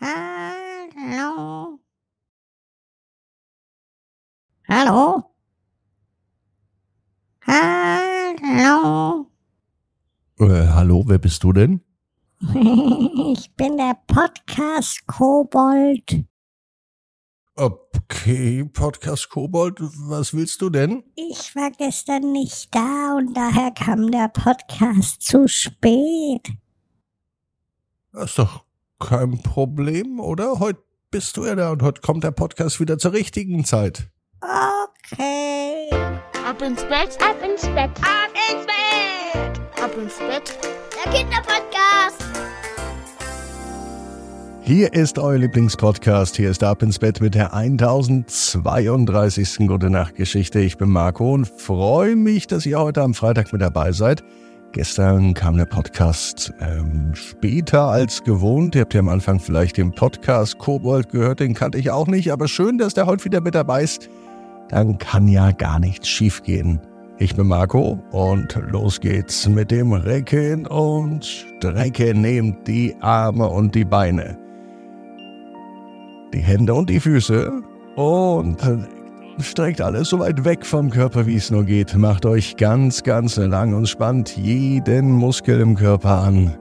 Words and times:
Hallo? 0.00 1.78
Hallo? 4.66 5.24
Hallo? 7.46 9.26
Äh, 10.38 10.68
hallo, 10.68 11.04
wer 11.06 11.18
bist 11.18 11.42
du 11.44 11.52
denn? 11.52 11.82
Ich 13.32 13.54
bin 13.54 13.76
der 13.76 13.96
Podcast 14.06 15.06
Kobold. 15.06 16.24
Okay, 17.54 18.64
Podcast 18.64 19.28
Kobold, 19.28 19.78
was 19.80 20.32
willst 20.32 20.62
du 20.62 20.70
denn? 20.70 21.04
Ich 21.14 21.54
war 21.54 21.70
gestern 21.70 22.32
nicht 22.32 22.74
da 22.74 23.16
und 23.16 23.34
daher 23.36 23.70
kam 23.72 24.10
der 24.10 24.28
Podcast 24.28 25.20
zu 25.22 25.46
spät. 25.46 26.48
Das 28.12 28.30
ist 28.30 28.38
doch 28.38 28.64
kein 29.00 29.42
Problem, 29.42 30.20
oder? 30.20 30.60
Heute 30.60 30.78
bist 31.10 31.36
du 31.36 31.44
ja 31.46 31.56
da 31.56 31.72
und 31.72 31.82
heute 31.82 32.00
kommt 32.02 32.22
der 32.22 32.30
Podcast 32.30 32.78
wieder 32.80 32.96
zur 32.98 33.12
richtigen 33.12 33.64
Zeit. 33.64 34.08
Okay. 34.40 35.90
Ab 36.46 36.62
ins 36.62 36.82
Bett, 36.84 37.18
Ab 37.20 37.36
ins 37.44 37.62
Bett. 37.62 37.90
ab 38.00 38.30
ins 38.52 38.64
Bett, 38.66 39.60
ab 39.82 39.90
ins 40.00 40.16
Bett. 40.18 40.56
Der 41.04 41.12
Kinderpodcast. 41.12 42.22
Hier 44.62 44.92
ist 44.92 45.18
euer 45.18 45.38
Lieblingspodcast. 45.38 46.36
Hier 46.36 46.50
ist 46.50 46.62
Ab 46.62 46.82
ins 46.82 47.00
Bett 47.00 47.20
mit 47.20 47.34
der 47.34 47.52
1032. 47.54 49.66
Gute 49.66 49.90
Nacht 49.90 50.14
Geschichte. 50.14 50.60
Ich 50.60 50.78
bin 50.78 50.90
Marco 50.90 51.32
und 51.32 51.48
freue 51.48 52.14
mich, 52.14 52.46
dass 52.46 52.66
ihr 52.66 52.78
heute 52.78 53.02
am 53.02 53.14
Freitag 53.14 53.52
mit 53.52 53.62
dabei 53.62 53.90
seid. 53.90 54.22
Gestern 54.72 55.34
kam 55.34 55.56
der 55.56 55.66
Podcast 55.66 56.54
ähm, 56.60 57.12
später 57.14 57.88
als 57.88 58.22
gewohnt. 58.22 58.76
Ihr 58.76 58.82
habt 58.82 58.94
ja 58.94 59.00
am 59.00 59.08
Anfang 59.08 59.40
vielleicht 59.40 59.76
den 59.76 59.90
Podcast 59.90 60.58
Kobold 60.58 61.10
gehört, 61.10 61.40
den 61.40 61.54
kannte 61.54 61.76
ich 61.76 61.90
auch 61.90 62.06
nicht, 62.06 62.32
aber 62.32 62.46
schön, 62.46 62.78
dass 62.78 62.94
der 62.94 63.06
heute 63.06 63.24
wieder 63.24 63.40
mit 63.40 63.56
dabei 63.56 63.82
ist. 63.82 64.08
Dann 64.68 64.98
kann 64.98 65.26
ja 65.26 65.50
gar 65.50 65.80
nichts 65.80 66.08
schiefgehen. 66.08 66.80
Ich 67.18 67.34
bin 67.34 67.48
Marco 67.48 67.98
und 68.12 68.56
los 68.70 69.00
geht's 69.00 69.48
mit 69.48 69.72
dem 69.72 69.92
Recken 69.92 70.68
und 70.68 71.24
Strecken. 71.24 72.20
Nehmt 72.20 72.68
die 72.68 72.94
Arme 73.00 73.48
und 73.48 73.74
die 73.74 73.84
Beine, 73.84 74.38
die 76.32 76.40
Hände 76.40 76.74
und 76.74 76.88
die 76.88 77.00
Füße 77.00 77.50
und 77.96 78.56
streckt 79.38 79.80
alles 79.80 80.08
so 80.08 80.18
weit 80.18 80.44
weg 80.44 80.66
vom 80.66 80.90
Körper, 80.90 81.26
wie 81.26 81.36
es 81.36 81.50
nur 81.50 81.64
geht. 81.64 81.96
Macht 81.96 82.26
euch 82.26 82.56
ganz, 82.56 83.02
ganz 83.02 83.36
lang 83.36 83.74
und 83.74 83.88
spannt 83.88 84.36
jeden 84.36 85.10
Muskel 85.12 85.60
im 85.60 85.76
Körper 85.76 86.22
an. 86.22 86.56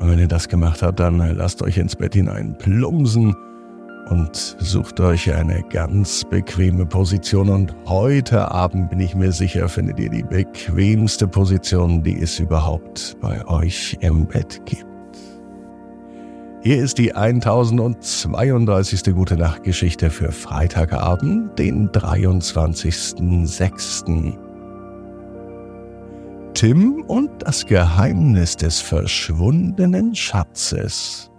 Und 0.00 0.10
wenn 0.10 0.18
ihr 0.18 0.28
das 0.28 0.48
gemacht 0.48 0.82
habt, 0.82 1.00
dann 1.00 1.18
lasst 1.36 1.62
euch 1.62 1.78
ins 1.78 1.96
Bett 1.96 2.14
hinein 2.14 2.56
plumpsen 2.58 3.34
und 4.10 4.56
sucht 4.58 5.00
euch 5.00 5.32
eine 5.32 5.62
ganz 5.70 6.24
bequeme 6.24 6.84
Position. 6.86 7.48
Und 7.48 7.74
heute 7.86 8.50
Abend 8.50 8.90
bin 8.90 9.00
ich 9.00 9.14
mir 9.14 9.32
sicher, 9.32 9.68
findet 9.68 9.98
ihr 9.98 10.10
die 10.10 10.22
bequemste 10.22 11.26
Position, 11.26 12.02
die 12.02 12.20
es 12.20 12.38
überhaupt 12.38 13.16
bei 13.20 13.46
euch 13.46 13.96
im 14.00 14.26
Bett 14.26 14.60
gibt. 14.66 14.93
Hier 16.66 16.82
ist 16.82 16.96
die 16.96 17.14
1032. 17.14 19.14
Gute 19.14 19.36
Nacht 19.36 19.64
Geschichte 19.64 20.08
für 20.08 20.32
Freitagabend, 20.32 21.58
den 21.58 21.90
23.06. 21.90 24.38
Tim 26.54 27.02
und 27.02 27.42
das 27.42 27.66
Geheimnis 27.66 28.56
des 28.56 28.80
verschwundenen 28.80 30.14
Schatzes. 30.14 31.30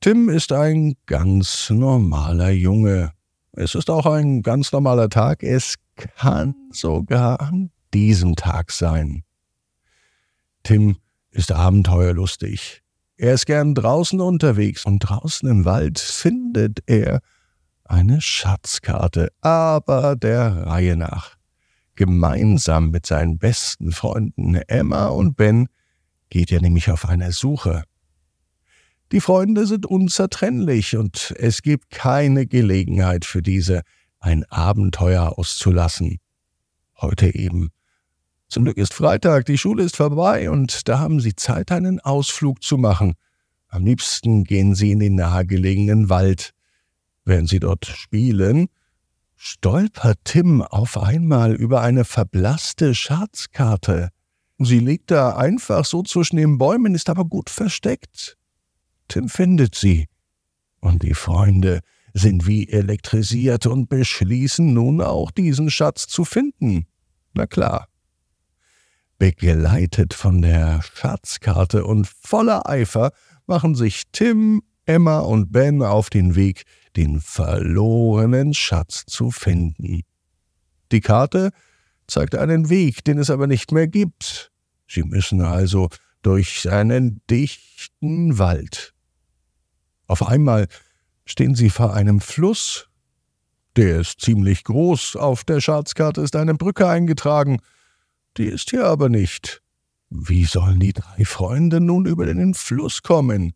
Tim 0.00 0.28
ist 0.28 0.52
ein 0.52 0.94
ganz 1.06 1.70
normaler 1.70 2.50
Junge. 2.50 3.10
Es 3.50 3.74
ist 3.74 3.90
auch 3.90 4.06
ein 4.06 4.42
ganz 4.42 4.70
normaler 4.70 5.08
Tag. 5.08 5.42
Es 5.42 5.74
kann 5.96 6.54
sogar 6.70 7.40
an 7.40 7.72
diesem 7.92 8.36
Tag 8.36 8.70
sein. 8.70 9.25
Tim 10.66 10.96
ist 11.30 11.52
abenteuerlustig. 11.52 12.82
Er 13.16 13.34
ist 13.34 13.46
gern 13.46 13.76
draußen 13.76 14.20
unterwegs 14.20 14.84
und 14.84 14.98
draußen 14.98 15.48
im 15.48 15.64
Wald 15.64 16.00
findet 16.00 16.80
er 16.86 17.20
eine 17.84 18.20
Schatzkarte, 18.20 19.28
aber 19.42 20.16
der 20.16 20.66
Reihe 20.66 20.96
nach. 20.96 21.36
Gemeinsam 21.94 22.90
mit 22.90 23.06
seinen 23.06 23.38
besten 23.38 23.92
Freunden 23.92 24.56
Emma 24.56 25.06
und 25.06 25.36
Ben 25.36 25.68
geht 26.30 26.50
er 26.50 26.60
nämlich 26.60 26.90
auf 26.90 27.08
eine 27.08 27.30
Suche. 27.30 27.84
Die 29.12 29.20
Freunde 29.20 29.68
sind 29.68 29.86
unzertrennlich 29.86 30.96
und 30.96 31.32
es 31.38 31.62
gibt 31.62 31.90
keine 31.90 32.44
Gelegenheit 32.48 33.24
für 33.24 33.40
diese, 33.40 33.82
ein 34.18 34.42
Abenteuer 34.50 35.38
auszulassen. 35.38 36.18
Heute 37.00 37.32
eben. 37.36 37.70
Zum 38.48 38.64
Glück 38.64 38.76
ist 38.76 38.94
Freitag, 38.94 39.46
die 39.46 39.58
Schule 39.58 39.82
ist 39.82 39.96
vorbei 39.96 40.50
und 40.50 40.88
da 40.88 40.98
haben 40.98 41.20
sie 41.20 41.34
Zeit, 41.34 41.72
einen 41.72 42.00
Ausflug 42.00 42.62
zu 42.62 42.78
machen. 42.78 43.14
Am 43.68 43.84
liebsten 43.84 44.44
gehen 44.44 44.74
sie 44.74 44.92
in 44.92 45.00
den 45.00 45.16
nahegelegenen 45.16 46.08
Wald. 46.08 46.52
Während 47.24 47.48
sie 47.48 47.58
dort 47.58 47.86
spielen, 47.86 48.68
stolpert 49.34 50.18
Tim 50.24 50.62
auf 50.62 50.96
einmal 50.96 51.54
über 51.54 51.82
eine 51.82 52.04
verblasste 52.04 52.94
Schatzkarte. 52.94 54.10
Sie 54.58 54.78
liegt 54.78 55.10
da 55.10 55.36
einfach 55.36 55.84
so 55.84 56.02
zwischen 56.02 56.36
den 56.36 56.56
Bäumen, 56.56 56.94
ist 56.94 57.10
aber 57.10 57.24
gut 57.24 57.50
versteckt. 57.50 58.38
Tim 59.08 59.28
findet 59.28 59.74
sie. 59.74 60.06
Und 60.80 61.02
die 61.02 61.14
Freunde 61.14 61.80
sind 62.14 62.46
wie 62.46 62.68
elektrisiert 62.68 63.66
und 63.66 63.88
beschließen 63.88 64.72
nun 64.72 65.02
auch 65.02 65.30
diesen 65.30 65.68
Schatz 65.68 66.06
zu 66.06 66.24
finden. 66.24 66.86
Na 67.34 67.46
klar. 67.46 67.88
Begleitet 69.18 70.12
von 70.12 70.42
der 70.42 70.82
Schatzkarte 70.82 71.84
und 71.84 72.06
voller 72.06 72.68
Eifer 72.68 73.12
machen 73.46 73.74
sich 73.74 74.02
Tim, 74.12 74.62
Emma 74.84 75.20
und 75.20 75.52
Ben 75.52 75.82
auf 75.82 76.10
den 76.10 76.34
Weg, 76.34 76.64
den 76.96 77.20
verlorenen 77.20 78.52
Schatz 78.52 79.04
zu 79.06 79.30
finden. 79.30 80.02
Die 80.92 81.00
Karte 81.00 81.50
zeigt 82.06 82.34
einen 82.34 82.68
Weg, 82.68 83.04
den 83.04 83.18
es 83.18 83.30
aber 83.30 83.46
nicht 83.46 83.72
mehr 83.72 83.88
gibt. 83.88 84.52
Sie 84.86 85.02
müssen 85.02 85.40
also 85.40 85.88
durch 86.22 86.70
einen 86.70 87.20
dichten 87.30 88.38
Wald. 88.38 88.92
Auf 90.06 90.26
einmal 90.26 90.68
stehen 91.24 91.54
sie 91.54 91.70
vor 91.70 91.94
einem 91.94 92.20
Fluss. 92.20 92.88
Der 93.76 94.00
ist 94.00 94.20
ziemlich 94.20 94.64
groß, 94.64 95.16
auf 95.16 95.44
der 95.44 95.60
Schatzkarte 95.60 96.20
ist 96.20 96.36
eine 96.36 96.54
Brücke 96.54 96.88
eingetragen, 96.88 97.60
die 98.38 98.46
ist 98.46 98.70
hier 98.70 98.86
aber 98.86 99.08
nicht. 99.08 99.62
Wie 100.10 100.44
sollen 100.44 100.80
die 100.80 100.92
drei 100.92 101.24
Freunde 101.24 101.80
nun 101.80 102.06
über 102.06 102.26
den 102.26 102.54
Fluss 102.54 103.02
kommen? 103.02 103.54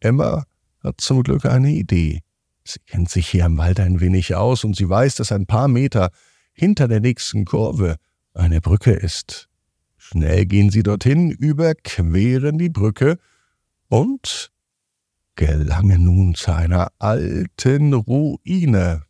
Emma 0.00 0.44
hat 0.82 1.00
zum 1.00 1.22
Glück 1.22 1.46
eine 1.46 1.70
Idee. 1.70 2.20
Sie 2.64 2.80
kennt 2.86 3.08
sich 3.08 3.28
hier 3.28 3.46
im 3.46 3.58
Wald 3.58 3.80
ein 3.80 4.00
wenig 4.00 4.34
aus 4.34 4.64
und 4.64 4.76
sie 4.76 4.88
weiß, 4.88 5.16
dass 5.16 5.32
ein 5.32 5.46
paar 5.46 5.68
Meter 5.68 6.10
hinter 6.52 6.88
der 6.88 7.00
nächsten 7.00 7.44
Kurve 7.44 7.96
eine 8.34 8.60
Brücke 8.60 8.92
ist. 8.92 9.48
Schnell 9.96 10.46
gehen 10.46 10.70
sie 10.70 10.82
dorthin, 10.82 11.30
überqueren 11.30 12.58
die 12.58 12.70
Brücke 12.70 13.18
und 13.88 14.50
gelangen 15.36 16.04
nun 16.04 16.34
zu 16.34 16.54
einer 16.54 16.88
alten 16.98 17.94
Ruine. 17.94 19.02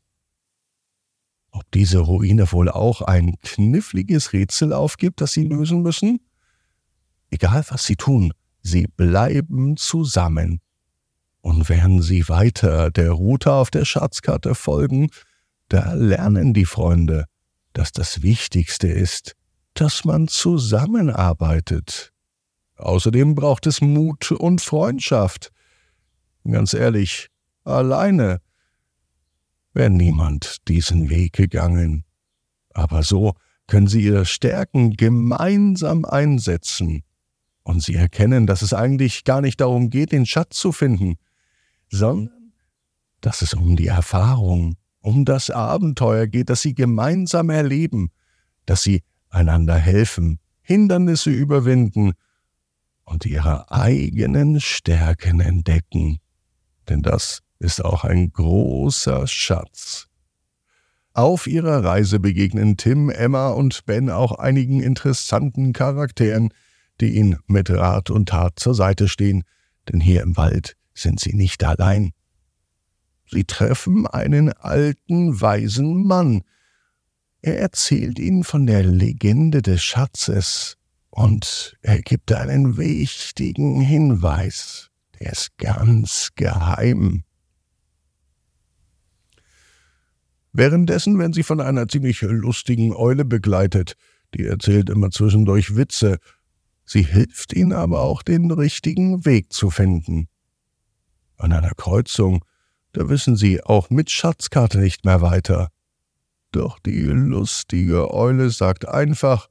Ob 1.53 1.71
diese 1.73 1.99
Ruine 1.99 2.51
wohl 2.53 2.69
auch 2.69 3.03
ein 3.03 3.35
kniffliges 3.43 4.33
Rätsel 4.33 4.73
aufgibt, 4.73 5.21
das 5.21 5.33
sie 5.33 5.45
lösen 5.45 5.83
müssen? 5.83 6.21
Egal 7.31 7.65
was 7.69 7.85
sie 7.85 7.97
tun, 7.97 8.33
sie 8.63 8.87
bleiben 8.87 9.77
zusammen. 9.77 10.61
Und 11.41 11.69
während 11.69 12.05
sie 12.05 12.29
weiter 12.29 12.91
der 12.91 13.13
Route 13.13 13.53
auf 13.53 13.71
der 13.71 13.85
Schatzkarte 13.85 14.55
folgen, 14.55 15.11
da 15.69 15.95
lernen 15.95 16.53
die 16.53 16.67
Freunde, 16.67 17.25
dass 17.73 17.93
das 17.93 18.23
Wichtigste 18.23 18.89
ist, 18.89 19.37
dass 19.75 20.05
man 20.05 20.29
zusammenarbeitet. 20.29 22.13
Außerdem 22.77 23.35
braucht 23.35 23.67
es 23.67 23.81
Mut 23.81 24.33
und 24.33 24.61
Freundschaft. 24.61 25.53
Ganz 26.45 26.75
ehrlich, 26.75 27.29
alleine 27.65 28.41
wäre 29.73 29.91
niemand 29.91 30.69
diesen 30.69 31.11
Weg 31.11 31.35
gegangen. 31.35 32.05
Aber 32.73 33.03
so 33.03 33.35
können 33.67 33.87
sie 33.87 34.03
ihre 34.03 34.27
Stärken 34.27 34.97
gemeinsam 34.97 36.05
einsetzen. 36.05 37.03
Und 37.63 37.83
sie 37.83 37.95
erkennen, 37.95 38.47
dass 38.47 38.63
es 38.63 38.73
eigentlich 38.73 39.25
gar 39.25 39.41
nicht 39.41 39.61
darum 39.61 39.91
geht, 39.91 40.13
den 40.13 40.27
Schatz 40.27 40.57
zu 40.57 40.73
finden, 40.73 41.17
sondern 41.89 42.53
dass 43.21 43.43
es 43.43 43.55
um 43.55 43.77
die 43.77 43.87
Erfahrung, 43.87 44.77
um 45.01 45.25
das 45.25 45.51
Abenteuer 45.51 46.27
geht, 46.27 46.51
das 46.51 46.63
sie 46.63 46.75
gemeinsam 46.75 47.51
erleben, 47.51 48.11
dass 48.67 48.83
sie 48.83 49.03
einander 49.29 49.77
helfen, 49.77 50.41
Hindernisse 50.63 51.31
überwinden 51.31 52.13
und 53.05 53.27
ihre 53.27 53.71
eigenen 53.71 54.61
Stärken 54.61 55.41
entdecken. 55.41 56.19
Denn 56.89 57.03
das 57.03 57.43
ist 57.61 57.85
auch 57.85 58.05
ein 58.05 58.33
großer 58.33 59.27
Schatz. 59.29 60.09
Auf 61.13 61.47
ihrer 61.47 61.85
Reise 61.85 62.19
begegnen 62.19 62.77
Tim, 62.77 63.11
Emma 63.11 63.51
und 63.51 63.85
Ben 63.85 64.11
auch 64.11 64.39
einigen 64.39 64.81
interessanten 64.81 65.73
Charakteren, 65.73 66.53
die 67.01 67.17
ihnen 67.17 67.39
mit 67.47 67.71
Rat 67.71 68.11
und 68.11 68.31
Tat 68.31 68.59
zur 68.59 68.75
Seite 68.75 69.09
stehen, 69.09 69.45
denn 69.89 70.01
hier 70.01 70.23
im 70.23 70.37
Wald 70.37 70.77
sind 70.95 71.21
sie 71.21 71.35
nicht 71.35 71.63
allein. 71.65 72.13
Sie 73.31 73.45
treffen 73.45 74.07
einen 74.07 74.53
alten, 74.53 75.41
weisen 75.41 76.05
Mann. 76.05 76.43
Er 77.43 77.61
erzählt 77.61 78.19
ihnen 78.19 78.45
von 78.45 78.67
der 78.67 78.83
Legende 78.83 79.63
des 79.63 79.83
Schatzes 79.83 80.77
und 81.11 81.77
er 81.83 82.01
gibt 82.03 82.33
einen 82.33 82.77
wichtigen 82.77 83.81
Hinweis. 83.81 84.91
Der 85.19 85.33
ist 85.33 85.57
ganz 85.59 86.31
geheim. 86.35 87.25
Währenddessen 90.53 91.19
werden 91.19 91.33
sie 91.33 91.43
von 91.43 91.61
einer 91.61 91.87
ziemlich 91.89 92.23
lustigen 92.23 92.95
Eule 92.95 93.25
begleitet, 93.25 93.95
die 94.35 94.45
erzählt 94.45 94.91
immer 94.91 95.11
zwischendurch 95.11 95.77
Witze. 95.77 96.19
Sie 96.85 97.03
hilft 97.03 97.53
ihnen 97.53 97.73
aber 97.73 98.01
auch, 98.01 98.23
den 98.23 98.51
richtigen 98.51 99.25
Weg 99.25 99.53
zu 99.53 99.71
finden. 99.71 100.29
An 101.37 101.53
einer 101.53 101.75
Kreuzung, 101.75 102.45
da 102.93 103.09
wissen 103.09 103.37
sie 103.37 103.63
auch 103.63 103.91
mit 103.91 104.11
Schatzkarte 104.11 104.79
nicht 104.79 105.05
mehr 105.05 105.21
weiter. 105.23 105.69
Doch 106.53 106.81
die 106.81 107.03
lustige 107.03 108.13
Eule 108.13 108.51
sagt 108.51 108.89
einfach, 108.89 109.49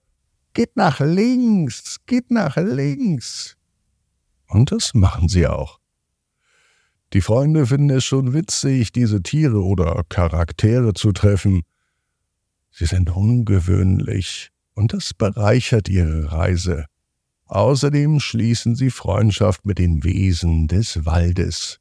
Geht 0.54 0.75
nach 0.75 1.00
links, 1.00 1.98
geht 2.06 2.31
nach 2.31 2.57
links. 2.57 3.56
Und 4.48 4.72
das 4.72 4.94
machen 4.94 5.30
sie 5.30 5.48
auch. 5.48 5.78
Die 7.13 7.21
Freunde 7.21 7.65
finden 7.65 7.89
es 7.89 8.06
schon 8.06 8.33
witzig, 8.33 8.91
diese 8.91 9.23
Tiere 9.23 9.63
oder 9.63 10.03
Charaktere 10.09 10.94
zu 10.94 11.11
treffen. 11.11 11.63
Sie 12.71 12.85
sind 12.85 13.09
ungewöhnlich 13.09 14.51
und 14.75 14.94
das 14.94 15.13
bereichert 15.13 15.89
ihre 15.89 16.31
Reise. 16.31 16.85
Außerdem 17.45 18.19
schließen 18.19 18.75
sie 18.75 18.91
Freundschaft 18.91 19.65
mit 19.65 19.79
den 19.79 20.03
Wesen 20.03 20.67
des 20.67 21.06
Waldes. 21.06 21.79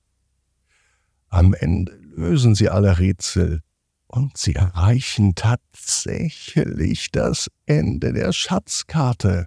Am 1.28 1.52
Ende 1.52 1.92
lösen 2.16 2.54
sie 2.54 2.70
alle 2.70 2.98
Rätsel 2.98 3.60
und 4.06 4.38
sie 4.38 4.54
erreichen 4.54 5.34
tatsächlich 5.34 7.10
das 7.10 7.50
Ende 7.66 8.14
der 8.14 8.32
Schatzkarte. 8.32 9.46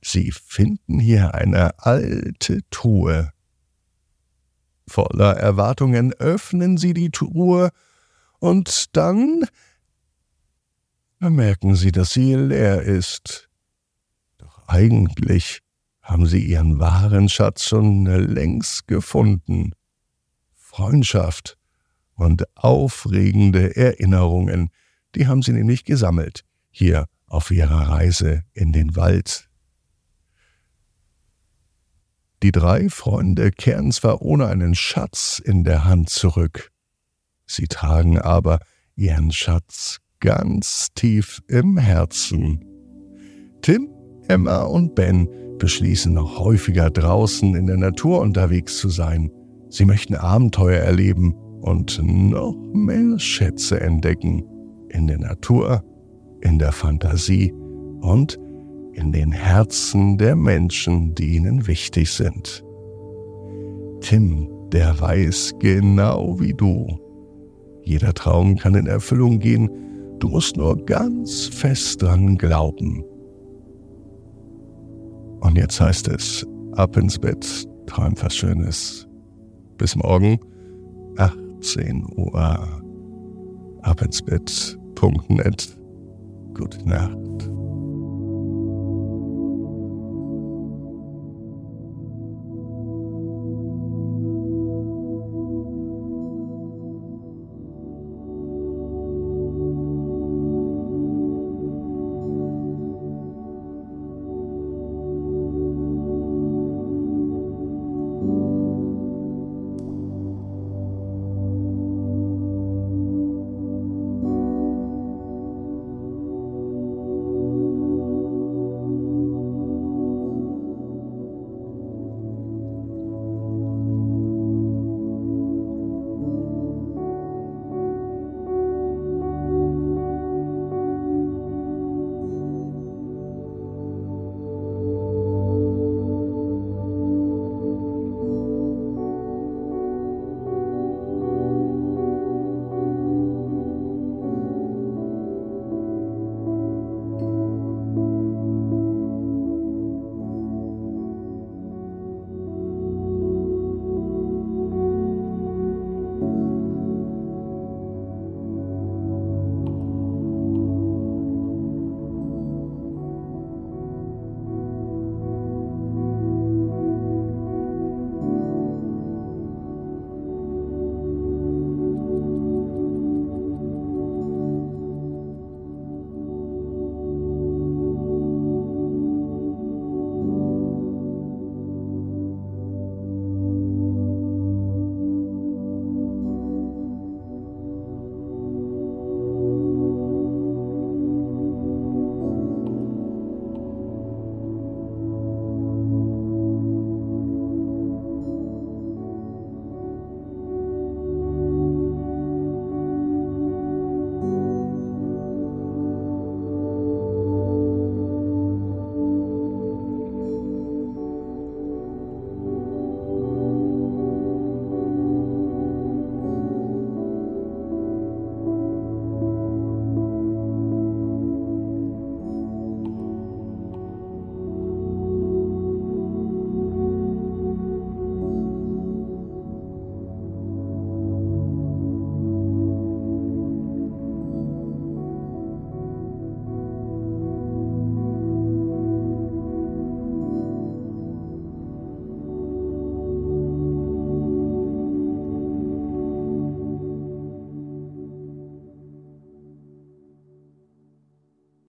Sie 0.00 0.32
finden 0.32 0.98
hier 1.00 1.34
eine 1.34 1.78
alte 1.78 2.60
Truhe. 2.70 3.30
Voller 4.86 5.36
Erwartungen 5.36 6.12
öffnen 6.14 6.76
sie 6.76 6.94
die 6.94 7.10
Truhe 7.10 7.70
und 8.38 8.96
dann 8.96 9.44
bemerken 11.18 11.74
sie, 11.74 11.90
dass 11.90 12.10
sie 12.10 12.34
leer 12.34 12.82
ist. 12.82 13.48
Doch 14.38 14.68
eigentlich 14.68 15.60
haben 16.02 16.26
sie 16.26 16.44
ihren 16.44 16.78
wahren 16.78 17.30
Schatz 17.30 17.64
schon 17.64 18.04
längst 18.04 18.86
gefunden. 18.86 19.72
Freundschaft 20.52 21.56
und 22.14 22.44
aufregende 22.56 23.74
Erinnerungen, 23.76 24.68
die 25.14 25.26
haben 25.26 25.40
sie 25.42 25.52
nämlich 25.52 25.84
gesammelt, 25.84 26.44
hier 26.70 27.06
auf 27.26 27.50
ihrer 27.50 27.88
Reise 27.88 28.42
in 28.52 28.72
den 28.72 28.96
Wald. 28.96 29.48
Die 32.44 32.52
drei 32.52 32.90
Freunde 32.90 33.50
kehren 33.52 33.90
zwar 33.90 34.20
ohne 34.20 34.48
einen 34.48 34.74
Schatz 34.74 35.40
in 35.42 35.64
der 35.64 35.86
Hand 35.86 36.10
zurück, 36.10 36.72
sie 37.46 37.68
tragen 37.68 38.18
aber 38.18 38.58
ihren 38.96 39.32
Schatz 39.32 40.00
ganz 40.20 40.88
tief 40.94 41.40
im 41.48 41.78
Herzen. 41.78 42.62
Tim, 43.62 43.88
Emma 44.28 44.64
und 44.64 44.94
Ben 44.94 45.26
beschließen 45.56 46.12
noch 46.12 46.38
häufiger 46.38 46.90
draußen 46.90 47.54
in 47.54 47.66
der 47.66 47.78
Natur 47.78 48.20
unterwegs 48.20 48.76
zu 48.76 48.90
sein. 48.90 49.30
Sie 49.70 49.86
möchten 49.86 50.14
Abenteuer 50.14 50.82
erleben 50.82 51.32
und 51.62 51.98
noch 52.04 52.54
mehr 52.74 53.18
Schätze 53.18 53.80
entdecken 53.80 54.44
in 54.90 55.06
der 55.06 55.18
Natur, 55.18 55.82
in 56.42 56.58
der 56.58 56.72
Fantasie 56.72 57.54
und 58.02 58.38
in 58.94 59.12
den 59.12 59.32
Herzen 59.32 60.18
der 60.18 60.36
Menschen, 60.36 61.14
die 61.14 61.36
ihnen 61.36 61.66
wichtig 61.66 62.10
sind. 62.10 62.64
Tim, 64.00 64.48
der 64.70 64.98
weiß 65.00 65.54
genau 65.58 66.38
wie 66.40 66.54
du. 66.54 66.86
Jeder 67.82 68.14
Traum 68.14 68.56
kann 68.56 68.74
in 68.74 68.86
Erfüllung 68.86 69.38
gehen, 69.38 69.68
du 70.18 70.28
musst 70.28 70.56
nur 70.56 70.76
ganz 70.84 71.46
fest 71.46 72.02
dran 72.02 72.38
glauben. 72.38 73.04
Und 75.40 75.56
jetzt 75.56 75.80
heißt 75.80 76.08
es, 76.08 76.46
ab 76.72 76.96
ins 76.96 77.18
Bett, 77.18 77.68
träum 77.86 78.14
was 78.20 78.34
Schönes. 78.34 79.06
Bis 79.76 79.94
morgen, 79.96 80.38
18 81.18 82.06
Uhr. 82.16 82.80
Ab 83.82 84.00
ins 84.00 84.22
Bett.net. 84.22 85.76
Gute 86.54 86.88
Nacht. 86.88 87.53